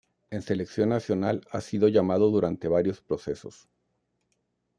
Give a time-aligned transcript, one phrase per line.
[0.31, 3.69] En Selección Nacional ha sido llamado durante varios procesos.